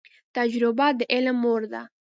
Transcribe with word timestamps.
تجریبه 0.35 0.87
د 0.97 0.99
علم 1.13 1.35
مور 1.43 1.61
ده 1.71 1.81